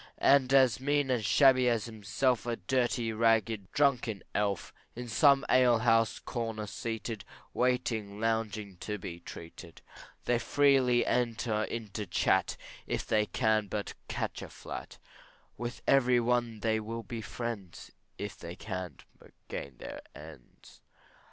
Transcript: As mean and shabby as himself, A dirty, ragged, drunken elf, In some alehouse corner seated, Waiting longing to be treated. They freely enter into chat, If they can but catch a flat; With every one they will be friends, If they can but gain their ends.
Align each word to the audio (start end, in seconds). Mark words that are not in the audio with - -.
As 0.17 0.79
mean 0.79 1.11
and 1.11 1.23
shabby 1.23 1.69
as 1.69 1.85
himself, 1.85 2.47
A 2.47 2.55
dirty, 2.55 3.13
ragged, 3.13 3.71
drunken 3.71 4.23
elf, 4.33 4.73
In 4.95 5.07
some 5.07 5.45
alehouse 5.47 6.17
corner 6.17 6.65
seated, 6.65 7.23
Waiting 7.53 8.19
longing 8.19 8.77
to 8.77 8.97
be 8.97 9.19
treated. 9.19 9.83
They 10.25 10.39
freely 10.39 11.05
enter 11.05 11.65
into 11.65 12.07
chat, 12.07 12.57
If 12.87 13.05
they 13.05 13.27
can 13.27 13.67
but 13.67 13.93
catch 14.07 14.41
a 14.41 14.49
flat; 14.49 14.97
With 15.55 15.83
every 15.85 16.19
one 16.19 16.61
they 16.61 16.79
will 16.79 17.03
be 17.03 17.21
friends, 17.21 17.91
If 18.17 18.39
they 18.39 18.55
can 18.55 18.97
but 19.19 19.33
gain 19.49 19.77
their 19.77 20.01
ends. 20.15 20.81